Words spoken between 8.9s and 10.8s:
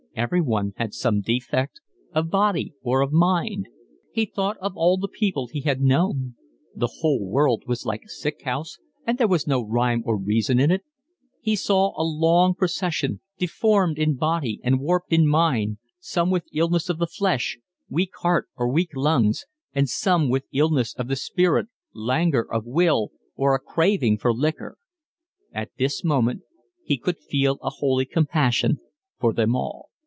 and there was no rhyme or reason in